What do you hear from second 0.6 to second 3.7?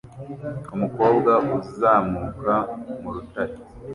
Umukobwa uzamuka mu rutare